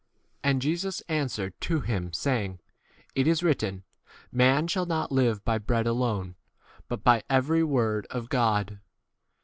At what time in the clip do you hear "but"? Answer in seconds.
6.87-7.03